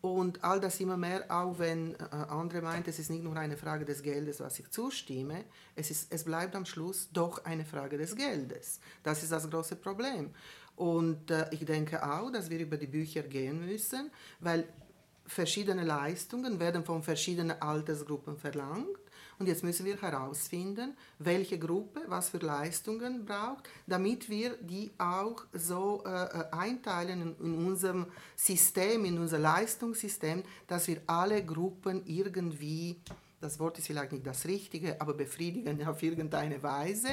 [0.00, 3.58] Und all das immer mehr, auch wenn äh, andere meint, es ist nicht nur eine
[3.58, 5.44] Frage des Geldes, was ich zustimme,
[5.76, 8.80] es, ist, es bleibt am Schluss doch eine Frage des Geldes.
[9.02, 10.30] Das ist das große Problem.
[10.76, 14.10] Und äh, ich denke auch, dass wir über die Bücher gehen müssen,
[14.40, 14.66] weil
[15.26, 18.98] verschiedene Leistungen werden von verschiedenen Altersgruppen verlangt.
[19.40, 25.44] Und jetzt müssen wir herausfinden, welche Gruppe was für Leistungen braucht, damit wir die auch
[25.54, 28.04] so äh, äh, einteilen in, in unserem
[28.36, 33.00] System, in unser Leistungssystem, dass wir alle Gruppen irgendwie,
[33.40, 37.08] das Wort ist vielleicht nicht das Richtige, aber befriedigen auf irgendeine Weise.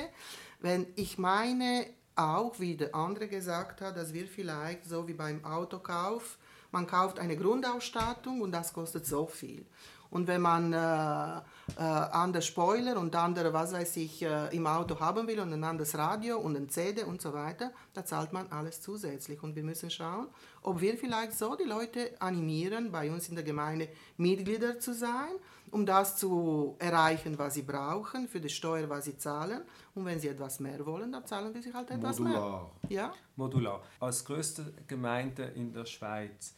[0.60, 1.86] Wenn ich meine,
[2.18, 6.38] auch wie der andere gesagt hat, dass wir vielleicht so wie beim Autokauf,
[6.72, 9.66] man kauft eine Grundausstattung und das kostet so viel.
[10.10, 15.00] Und wenn man äh, äh, andere Spoiler und andere, was weiß ich, äh, im Auto
[15.00, 18.48] haben will und ein anderes Radio und ein CD und so weiter, da zahlt man
[18.52, 19.44] alles zusätzlich.
[19.44, 20.28] Und wir müssen schauen,
[20.62, 25.30] ob wir vielleicht so die Leute animieren, bei uns in der Gemeinde Mitglieder zu sein,
[25.72, 29.62] um das zu erreichen, was sie brauchen, für die Steuer, was sie zahlen.
[29.96, 32.72] Und wenn sie etwas mehr wollen, dann zahlen sie sich halt etwas Modular.
[32.84, 32.92] mehr.
[32.98, 33.14] Ja?
[33.36, 33.82] Modular.
[34.00, 36.54] Als größte Gemeinde in der Schweiz,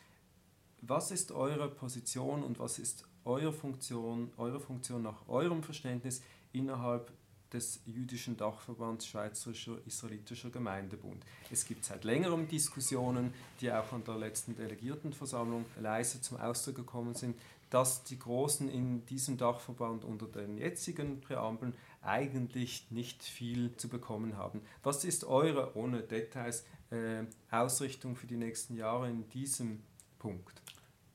[0.81, 7.11] was ist eure Position und was ist eure Funktion, eure Funktion nach eurem Verständnis innerhalb
[7.53, 11.25] des jüdischen Dachverbands Schweizerischer Israelitischer Gemeindebund.
[11.51, 17.15] Es gibt seit längerem Diskussionen, die auch an der letzten Delegiertenversammlung leise zum Ausdruck gekommen
[17.15, 17.35] sind,
[17.69, 24.37] dass die Großen in diesem Dachverband unter den jetzigen Präambeln eigentlich nicht viel zu bekommen
[24.37, 24.61] haben.
[24.83, 29.83] Was ist eure, ohne Details, äh, Ausrichtung für die nächsten Jahre in diesem
[30.17, 30.61] Punkt?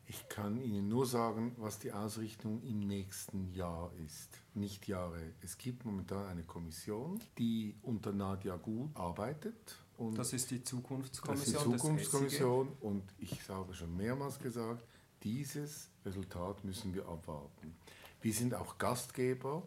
[0.06, 5.20] Ich kann Ihnen nur sagen, was die Ausrichtung im nächsten Jahr ist, nicht Jahre.
[5.40, 9.78] Es gibt momentan eine Kommission, die unter Nadia Gut arbeitet.
[9.96, 11.54] Und das ist die Zukunftskommission.
[11.54, 14.84] Das ist die Zukunftskommission und ich habe schon mehrmals gesagt,
[15.22, 17.74] dieses Resultat müssen wir abwarten.
[18.20, 19.66] Wir sind auch Gastgeber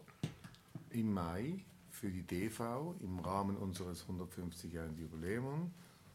[0.90, 5.70] im Mai für die DV im Rahmen unseres 150-jährigen Jubiläums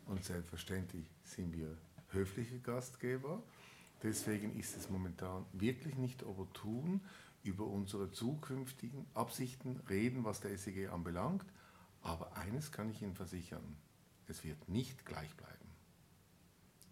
[0.05, 1.77] und selbstverständlich sind wir
[2.09, 3.41] höfliche Gastgeber.
[4.03, 7.01] Deswegen ist es momentan wirklich nicht opportun,
[7.43, 11.45] über unsere zukünftigen Absichten reden, was der SEG anbelangt.
[12.01, 13.77] Aber eines kann ich Ihnen versichern,
[14.27, 15.53] es wird nicht gleich bleiben.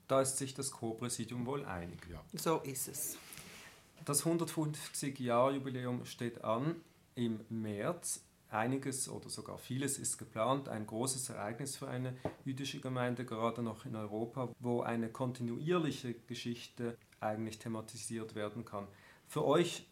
[0.07, 1.99] Da ist sich das Co-Präsidium wohl einig.
[2.09, 2.21] Ja.
[2.33, 3.17] So ist es.
[4.03, 6.75] Das 150-Jahr-Jubiläum steht an
[7.15, 8.21] im März.
[8.51, 10.69] Einiges oder sogar vieles ist geplant.
[10.69, 16.97] Ein großes Ereignis für eine jüdische Gemeinde, gerade noch in Europa, wo eine kontinuierliche Geschichte
[17.19, 18.87] eigentlich thematisiert werden kann.
[19.27, 19.87] Für euch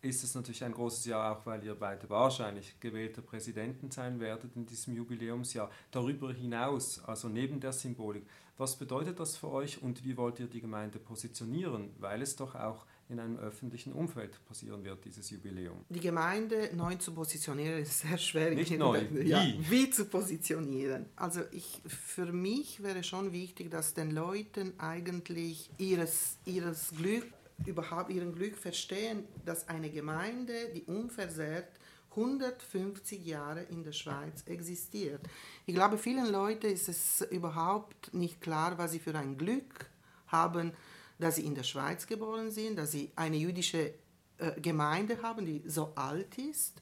[0.00, 4.54] ist es natürlich ein großes Jahr, auch weil ihr beide wahrscheinlich gewählte Präsidenten sein werdet
[4.54, 5.70] in diesem Jubiläumsjahr.
[5.90, 8.24] Darüber hinaus, also neben der Symbolik,
[8.56, 12.54] was bedeutet das für euch und wie wollt ihr die Gemeinde positionieren, weil es doch
[12.54, 15.84] auch in einem öffentlichen Umfeld passieren wird, dieses Jubiläum.
[15.88, 18.54] Die Gemeinde neu zu positionieren ist sehr schwer.
[18.54, 19.28] Nicht neu, wie?
[19.28, 21.06] Ja, wie zu positionieren.
[21.16, 27.26] Also ich, für mich wäre schon wichtig, dass den Leuten eigentlich ihres, ihres Glück,
[27.66, 31.68] überhaupt ihren Glück verstehen, dass eine Gemeinde, die unversehrt
[32.10, 35.20] 150 Jahre in der Schweiz existiert.
[35.66, 39.86] Ich glaube, vielen Leuten ist es überhaupt nicht klar, was sie für ein Glück
[40.26, 40.72] haben,
[41.18, 43.94] dass sie in der Schweiz geboren sind, dass sie eine jüdische
[44.38, 46.80] äh, Gemeinde haben, die so alt ist.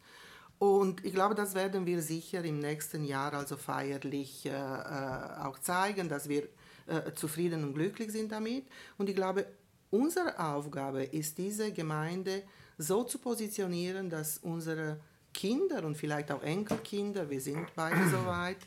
[0.59, 5.59] Und ich glaube, das werden wir sicher im nächsten Jahr also feierlich äh, äh, auch
[5.59, 6.45] zeigen, dass wir
[6.87, 8.67] äh, zufrieden und glücklich sind damit.
[8.97, 9.47] Und ich glaube,
[9.91, 12.43] unsere Aufgabe ist, diese Gemeinde
[12.79, 15.01] so zu positionieren, dass unsere
[15.33, 18.59] Kinder und vielleicht auch Enkelkinder, wir sind beide soweit,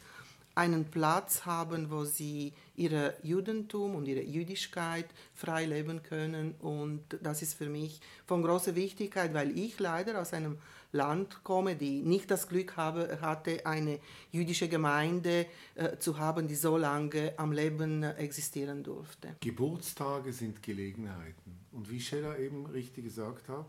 [0.55, 6.55] einen Platz haben, wo sie ihr Judentum und ihre Jüdischkeit frei leben können.
[6.59, 10.57] Und das ist für mich von großer Wichtigkeit, weil ich leider aus einem
[10.91, 13.99] Land komme, die nicht das Glück habe, hatte, eine
[14.31, 19.35] jüdische Gemeinde äh, zu haben, die so lange am Leben existieren durfte.
[19.41, 21.59] Geburtstage sind Gelegenheiten.
[21.71, 23.65] Und wie Scheller eben richtig gesagt hat,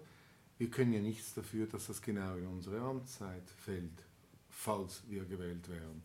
[0.56, 4.04] wir können ja nichts dafür, dass das genau in unsere Amtszeit fällt,
[4.48, 6.02] falls wir gewählt werden.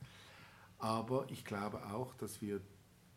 [0.77, 2.61] Aber ich glaube auch, dass wir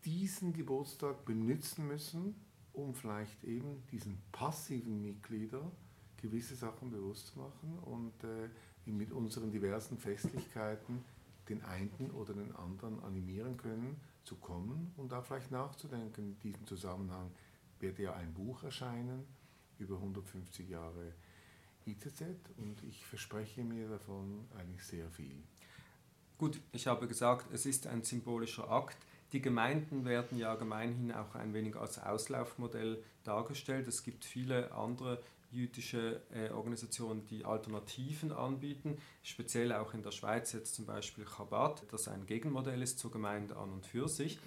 [0.05, 2.35] diesen Geburtstag benutzen müssen,
[2.73, 5.71] um vielleicht eben diesen passiven Mitgliedern
[6.17, 8.49] gewisse Sachen bewusst zu machen und äh,
[8.85, 11.03] mit unseren diversen Festlichkeiten
[11.47, 16.31] den einen oder den anderen animieren können, zu kommen und da vielleicht nachzudenken.
[16.33, 17.31] In diesem Zusammenhang
[17.79, 19.25] wird ja ein Buch erscheinen
[19.79, 21.13] über 150 Jahre
[21.85, 22.21] ITZ
[22.57, 25.41] und ich verspreche mir davon eigentlich sehr viel.
[26.39, 28.97] Gut, ich habe gesagt, es ist ein symbolischer Akt.
[29.33, 33.87] Die Gemeinden werden ja gemeinhin auch ein wenig als Auslaufmodell dargestellt.
[33.89, 35.21] Es gibt viele andere
[35.51, 41.83] jüdische äh, Organisationen, die Alternativen anbieten, speziell auch in der Schweiz jetzt zum Beispiel Chabad,
[41.91, 44.39] das ein Gegenmodell ist zur Gemeinde an und für sich.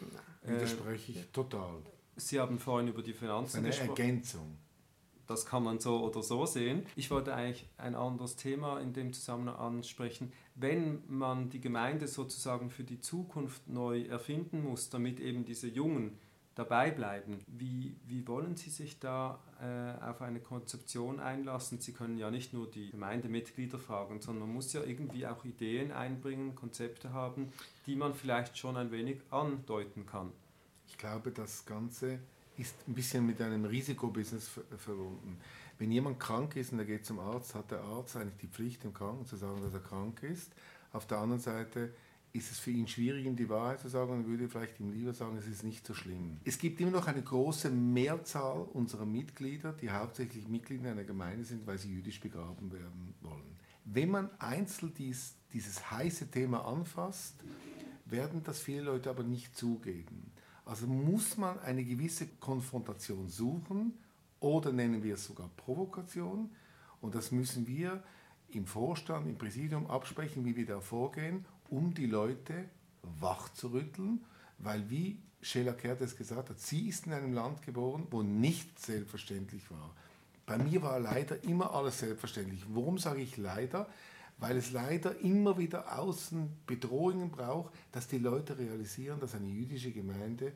[0.43, 1.83] Widerspreche ich äh, total.
[2.17, 3.91] Sie haben vorhin über die Finanzen Eine gesprochen.
[3.91, 4.59] Ergänzung.
[5.27, 6.87] Das kann man so oder so sehen.
[6.97, 10.33] Ich wollte eigentlich ein anderes Thema in dem Zusammenhang ansprechen.
[10.55, 16.19] Wenn man die Gemeinde sozusagen für die Zukunft neu erfinden muss, damit eben diese Jungen
[16.55, 21.81] dabei bleiben, wie, wie wollen Sie sich da äh, auf eine Konzeption einlassen?
[21.81, 25.93] Sie können ja nicht nur die Gemeindemitglieder fragen, sondern man muss ja irgendwie auch Ideen
[25.93, 27.53] einbringen, Konzepte haben,
[27.87, 30.31] die man vielleicht schon ein wenig andeuten kann.
[30.87, 32.19] Ich glaube, das Ganze
[32.59, 35.39] ist ein bisschen mit einem Risikobusiness verbunden.
[35.83, 38.85] Wenn jemand krank ist und er geht zum Arzt, hat der Arzt eigentlich die Pflicht,
[38.85, 40.53] dem Kranken zu sagen, dass er krank ist.
[40.93, 41.93] Auf der anderen Seite
[42.33, 45.13] ist es für ihn schwierig, ihm die Wahrheit zu sagen und würde vielleicht ihm lieber
[45.13, 46.39] sagen, es ist nicht so schlimm.
[46.45, 51.67] Es gibt immer noch eine große Mehrzahl unserer Mitglieder, die hauptsächlich Mitglieder einer Gemeinde sind,
[51.67, 53.57] weil sie jüdisch begraben werden wollen.
[53.85, 57.35] Wenn man einzeln dies, dieses heiße Thema anfasst,
[58.05, 60.31] werden das viele Leute aber nicht zugeben.
[60.65, 63.95] Also muss man eine gewisse Konfrontation suchen
[64.43, 66.51] oder nennen wir es sogar Provokation
[67.01, 68.03] und das müssen wir
[68.51, 72.67] im Vorstand, im Präsidium absprechen, wie wir da vorgehen um die Leute
[73.19, 74.21] wach zu rütteln,
[74.59, 79.71] weil wie Sheila Kertes gesagt hat, sie ist in einem Land geboren, wo nichts selbstverständlich
[79.71, 79.91] war.
[80.45, 82.63] Bei mir war leider immer alles selbstverständlich.
[82.69, 83.89] Warum sage ich leider?
[84.37, 89.93] Weil es leider immer wieder außen Bedrohungen braucht, dass die Leute realisieren, dass eine jüdische
[89.93, 90.53] Gemeinde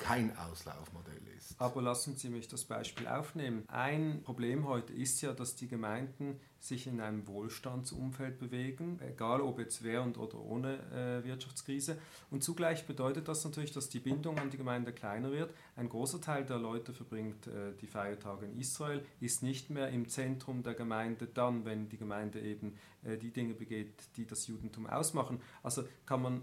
[0.00, 1.60] kein Auslaufmodell ist.
[1.60, 3.64] Aber lassen Sie mich das Beispiel aufnehmen.
[3.68, 9.58] Ein Problem heute ist ja, dass die Gemeinden sich in einem Wohlstandsumfeld bewegen, egal ob
[9.58, 11.98] jetzt während oder ohne äh, Wirtschaftskrise.
[12.30, 15.54] Und zugleich bedeutet das natürlich, dass die Bindung an die Gemeinde kleiner wird.
[15.76, 20.08] Ein großer Teil der Leute verbringt äh, die Feiertage in Israel, ist nicht mehr im
[20.08, 24.86] Zentrum der Gemeinde dann, wenn die Gemeinde eben äh, die Dinge begeht, die das Judentum
[24.86, 25.40] ausmachen.
[25.62, 26.42] Also kann man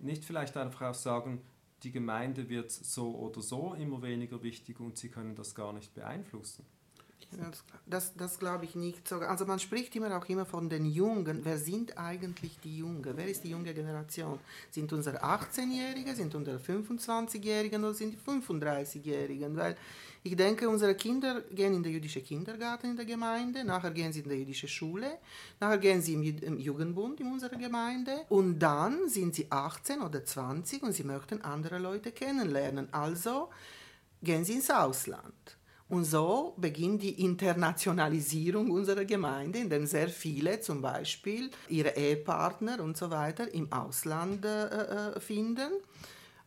[0.00, 1.42] nicht vielleicht einfach auch sagen,
[1.82, 5.94] die Gemeinde wird so oder so immer weniger wichtig und sie können das gar nicht
[5.94, 6.64] beeinflussen.
[7.38, 9.16] Das, das, das glaube ich nicht so.
[9.16, 11.40] Also man spricht immer auch immer von den Jungen.
[11.44, 13.12] Wer sind eigentlich die Jungen?
[13.16, 14.38] Wer ist die junge Generation?
[14.70, 19.56] Sind unsere 18-Jährigen, sind unsere 25-Jährigen oder sind die 35-Jährigen?
[19.56, 19.76] Weil
[20.24, 24.20] ich denke, unsere Kinder gehen in den jüdischen Kindergarten in der Gemeinde, nachher gehen sie
[24.20, 25.18] in die jüdische Schule,
[25.58, 30.82] nachher gehen sie im Jugendbund in unserer Gemeinde und dann sind sie 18 oder 20
[30.84, 32.86] und sie möchten andere Leute kennenlernen.
[32.92, 33.48] Also
[34.22, 35.56] gehen sie ins Ausland.
[35.92, 42.96] Und so beginnt die Internationalisierung unserer Gemeinde, indem sehr viele zum Beispiel ihre Ehepartner und
[42.96, 45.70] so weiter im Ausland äh, äh finden.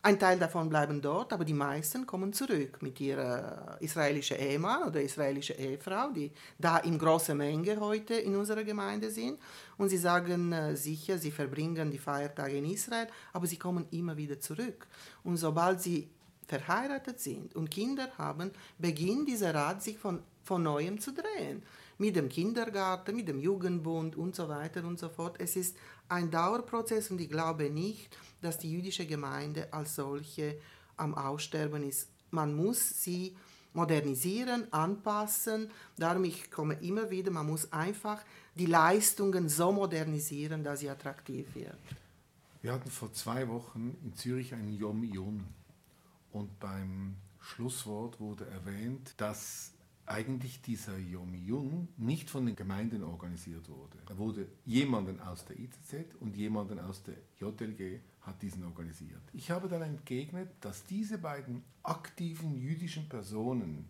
[0.02, 5.00] Ein Teil davon bleiben dort, aber die meisten kommen zurück mit ihrer israelischen Ehemann oder
[5.00, 9.38] israelischen Ehefrau, die da in großer Menge heute in unserer Gemeinde sind.
[9.78, 14.16] Und sie sagen äh, sicher, sie verbringen die Feiertage in Israel, aber sie kommen immer
[14.16, 14.88] wieder zurück.
[15.22, 16.10] Und sobald sie
[16.46, 21.62] verheiratet sind und Kinder haben, beginnt dieser Rad sich von, von neuem zu drehen.
[21.98, 25.36] Mit dem Kindergarten, mit dem Jugendbund und so weiter und so fort.
[25.38, 25.76] Es ist
[26.08, 30.58] ein Dauerprozess und ich glaube nicht, dass die jüdische Gemeinde als solche
[30.96, 32.08] am Aussterben ist.
[32.30, 33.36] Man muss sie
[33.72, 35.70] modernisieren, anpassen.
[35.96, 38.22] Darum ich komme immer wieder, man muss einfach
[38.54, 41.76] die Leistungen so modernisieren, dass sie attraktiv wird.
[42.62, 45.44] Wir hatten vor zwei Wochen in Zürich einen Yom Yun
[46.36, 49.72] und beim Schlusswort wurde erwähnt, dass
[50.04, 53.96] eigentlich dieser Yom Yun nicht von den Gemeinden organisiert wurde.
[54.08, 59.22] Er wurde jemanden aus der IZZ und jemanden aus der JLG hat diesen organisiert.
[59.32, 63.88] Ich habe dann entgegnet, dass diese beiden aktiven jüdischen Personen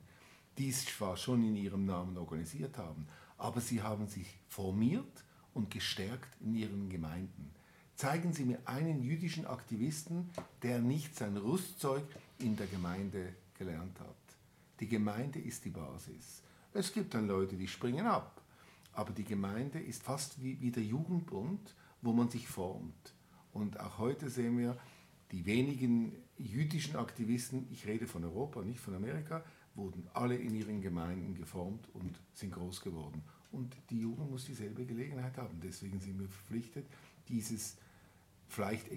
[0.57, 6.41] dies zwar schon in ihrem Namen organisiert haben, aber sie haben sich formiert und gestärkt
[6.41, 7.51] in ihren Gemeinden.
[7.97, 10.29] Zeigen Sie mir einen jüdischen Aktivisten,
[10.63, 12.05] der nicht sein Rüstzeug
[12.39, 14.17] in der Gemeinde gelernt hat.
[14.81, 16.43] Die Gemeinde ist die Basis.
[16.73, 18.43] Es gibt dann Leute, die springen ab.
[18.93, 23.15] Aber die Gemeinde ist fast wie, wie der Jugendbund, wo man sich formt.
[23.53, 24.77] Und auch heute sehen wir,
[25.33, 29.45] die wenigen jüdischen Aktivisten, ich rede von Europa, nicht von Amerika,
[29.75, 33.23] wurden alle in ihren Gemeinden geformt und sind groß geworden.
[33.53, 35.61] Und die Jugend muss dieselbe Gelegenheit haben.
[35.63, 36.87] Deswegen sind wir verpflichtet,
[37.29, 37.77] dieses
[38.49, 38.89] vielleicht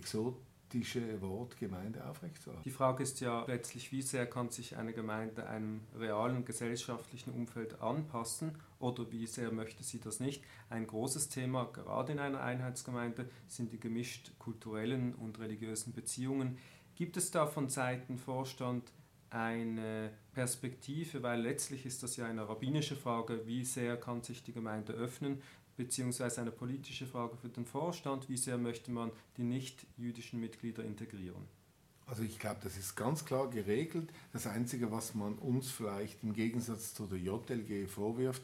[0.69, 2.63] exotische Wort Gemeinde aufrechtzuerhalten.
[2.63, 7.81] Die Frage ist ja letztlich, wie sehr kann sich eine Gemeinde einem realen gesellschaftlichen Umfeld
[7.81, 10.43] anpassen oder wie sehr möchte sie das nicht.
[10.69, 16.57] Ein großes Thema, gerade in einer Einheitsgemeinde, sind die gemischt kulturellen und religiösen Beziehungen.
[16.95, 18.91] Gibt es da von Seiten Vorstand
[19.31, 24.53] eine Perspektive, weil letztlich ist das ja eine rabbinische Frage, wie sehr kann sich die
[24.53, 25.41] Gemeinde öffnen,
[25.79, 31.47] beziehungsweise eine politische Frage für den Vorstand, wie sehr möchte man die nicht-jüdischen Mitglieder integrieren?
[32.05, 34.11] Also ich glaube, das ist ganz klar geregelt.
[34.33, 38.41] Das Einzige, was man uns vielleicht im Gegensatz zu der JLG vorwirft,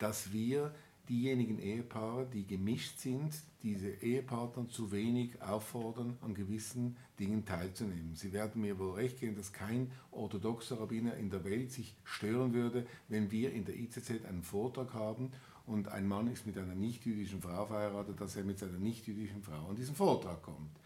[0.00, 0.74] dass wir
[1.08, 8.16] diejenigen Ehepaare, die gemischt sind, diese Ehepartner zu wenig auffordern, an gewissen Dingen teilzunehmen.
[8.16, 12.54] Sie werden mir wohl recht geben, dass kein orthodoxer Rabbiner in der Welt sich stören
[12.54, 15.30] würde, wenn wir in der ICZ einen Vortrag haben
[15.66, 19.68] und ein Mann ist mit einer nicht-jüdischen Frau verheiratet, dass er mit seiner nicht-jüdischen Frau
[19.68, 20.80] an diesen Vortrag kommt.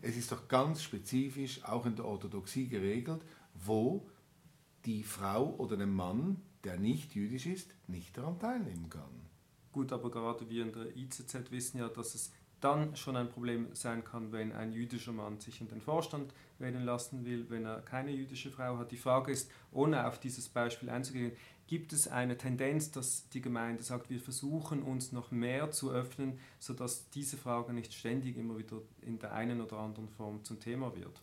[0.00, 3.24] Es ist doch ganz spezifisch auch in der Orthodoxie geregelt,
[3.54, 4.08] wo
[4.84, 9.22] die Frau oder der Mann, der nicht jüdisch ist, nicht daran teilnehmen kann.
[9.70, 13.68] Gut, aber gerade wir in der ICZ wissen ja, dass es dann schon ein Problem
[13.74, 17.80] sein kann, wenn ein jüdischer Mann sich in den Vorstand wählen lassen will, wenn er
[17.80, 18.92] keine jüdische Frau hat.
[18.92, 21.32] Die Frage ist, ohne auf dieses Beispiel einzugehen,
[21.72, 26.38] gibt es eine Tendenz, dass die Gemeinde sagt, wir versuchen uns noch mehr zu öffnen,
[26.58, 30.94] sodass diese Frage nicht ständig immer wieder in der einen oder anderen Form zum Thema
[30.94, 31.18] wird?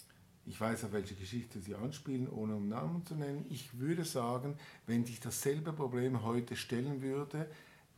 [0.48, 3.46] Ich weiß, auf welche Geschichte Sie anspielen, ohne um Namen zu nennen.
[3.52, 7.48] Ich würde sagen, wenn sich dasselbe Problem heute stellen würde,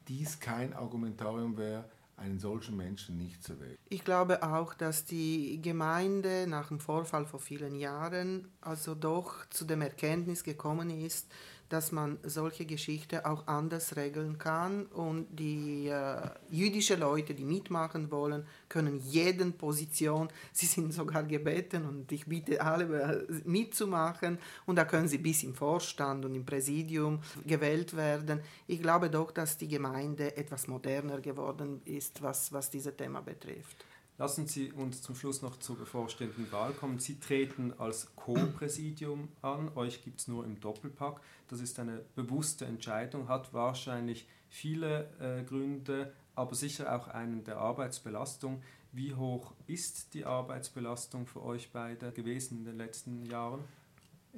[0.10, 3.78] dies kein Argumentarium wäre, einen solchen Menschen nicht zu wählen.
[3.88, 9.64] Ich glaube auch, dass die Gemeinde nach dem Vorfall vor vielen Jahren also doch zu
[9.64, 11.32] dem Erkenntnis gekommen ist,
[11.72, 18.12] dass man solche Geschichten auch anders regeln kann und die äh, jüdischen Leute, die mitmachen
[18.12, 24.76] wollen, können jeden Position, sie sind sogar gebeten und ich bitte alle äh, mitzumachen und
[24.76, 28.42] da können sie bis im Vorstand und im Präsidium gewählt werden.
[28.68, 33.86] Ich glaube doch, dass die Gemeinde etwas moderner geworden ist, was, was dieses Thema betrifft.
[34.22, 37.00] Lassen Sie uns zum Schluss noch zur bevorstehenden Wahl kommen.
[37.00, 41.22] Sie treten als Co-Präsidium an, euch gibt es nur im Doppelpack.
[41.48, 47.58] Das ist eine bewusste Entscheidung, hat wahrscheinlich viele äh, Gründe, aber sicher auch einen der
[47.58, 48.62] Arbeitsbelastung.
[48.92, 53.64] Wie hoch ist die Arbeitsbelastung für euch beide gewesen in den letzten Jahren?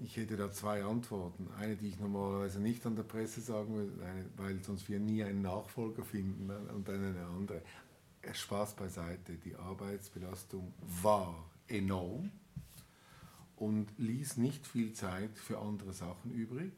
[0.02, 1.50] Ich hätte da zwei Antworten.
[1.60, 3.92] Eine, die ich normalerweise nicht an der Presse sagen will,
[4.38, 7.62] weil sonst wir nie einen Nachfolger finden, und dann eine andere.
[8.32, 12.32] Spaß beiseite, die Arbeitsbelastung war enorm
[13.56, 16.74] und ließ nicht viel Zeit für andere Sachen übrig.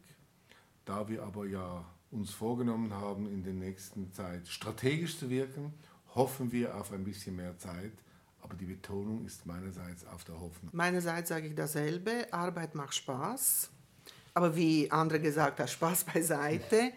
[0.86, 5.74] Da wir aber ja uns vorgenommen haben, in der nächsten Zeit strategisch zu wirken,
[6.14, 7.94] hoffen wir auf ein bisschen mehr Zeit.
[8.42, 10.70] Aber die Betonung ist meinerseits auf der Hoffnung.
[10.72, 12.32] Meinerseits sage ich dasselbe.
[12.32, 13.72] Arbeit macht Spaß.
[14.36, 16.92] Aber wie andere gesagt haben, Spaß beiseite.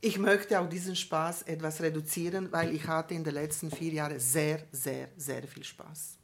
[0.00, 4.20] Ich möchte auch diesen Spaß etwas reduzieren, weil ich hatte in den letzten vier Jahren
[4.20, 6.18] sehr, sehr, sehr viel Spaß.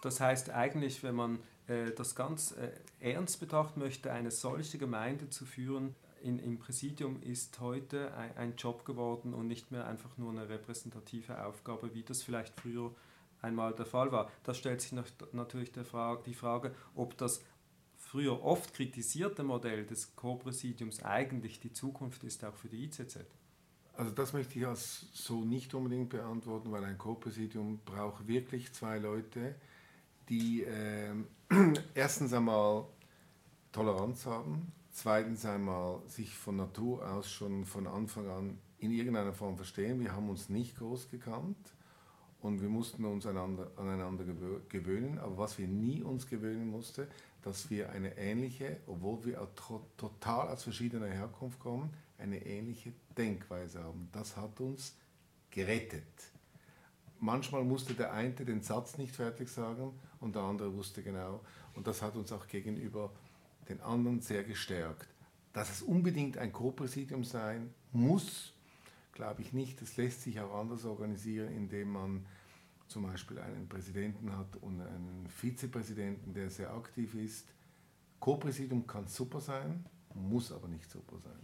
[0.00, 2.70] Das heißt eigentlich, wenn man äh, das ganz äh,
[3.00, 8.56] ernst betrachten möchte, eine solche Gemeinde zu führen, in, im Präsidium ist heute ein, ein,
[8.56, 12.94] Job geworden und nicht mehr einfach nur eine repräsentative Aufgabe, wie das vielleicht früher
[13.42, 14.30] einmal der Fall war.
[14.42, 14.92] Da stellt sich
[15.32, 17.42] natürlich Frage, die Frage, ob das
[18.06, 23.18] früher oft kritisierte Modell des Co-Präsidiums eigentlich die Zukunft ist, auch für die ICZ?
[23.94, 28.98] Also das möchte ich als so nicht unbedingt beantworten, weil ein Co-Präsidium braucht wirklich zwei
[28.98, 29.56] Leute,
[30.28, 31.14] die äh,
[31.94, 32.84] erstens einmal
[33.72, 39.56] Toleranz haben, zweitens einmal sich von Natur aus schon von Anfang an in irgendeiner Form
[39.56, 39.98] verstehen.
[40.00, 41.56] Wir haben uns nicht groß gekannt
[42.40, 44.24] und wir mussten uns einander, aneinander
[44.68, 45.18] gewöhnen.
[45.18, 47.08] Aber was wir nie uns gewöhnen mussten,
[47.46, 49.48] dass wir eine ähnliche, obwohl wir
[49.96, 54.08] total aus verschiedener Herkunft kommen, eine ähnliche Denkweise haben.
[54.10, 54.96] Das hat uns
[55.52, 56.02] gerettet.
[57.20, 61.40] Manchmal musste der eine den Satz nicht fertig sagen und der andere wusste genau.
[61.74, 63.12] Und das hat uns auch gegenüber
[63.68, 65.06] den anderen sehr gestärkt.
[65.52, 68.54] Dass es unbedingt ein Co-Präsidium sein muss,
[69.12, 69.80] glaube ich nicht.
[69.80, 72.26] Das lässt sich auch anders organisieren, indem man
[72.88, 77.48] zum Beispiel einen Präsidenten hat und einen Vizepräsidenten, der sehr aktiv ist.
[78.20, 79.84] Co-Präsidium kann super sein,
[80.14, 81.38] muss aber nicht super sein.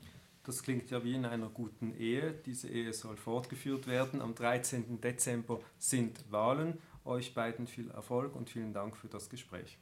[0.45, 2.33] Das klingt ja wie in einer guten Ehe.
[2.33, 4.21] Diese Ehe soll fortgeführt werden.
[4.21, 5.01] Am 13.
[5.01, 6.79] Dezember sind Wahlen.
[7.05, 9.79] Euch beiden viel Erfolg und vielen Dank für das Gespräch.